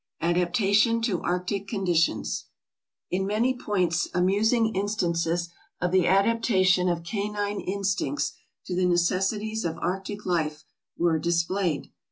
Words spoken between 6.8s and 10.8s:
of canine instincts to the necessities of arctic life